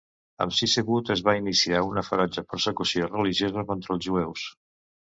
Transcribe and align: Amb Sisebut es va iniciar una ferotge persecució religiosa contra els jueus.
Amb 0.45 0.53
Sisebut 0.59 1.11
es 1.15 1.21
va 1.27 1.35
iniciar 1.41 1.83
una 1.89 2.05
ferotge 2.09 2.45
persecució 2.57 3.13
religiosa 3.13 3.71
contra 3.73 3.99
els 4.01 4.09
jueus. 4.11 4.53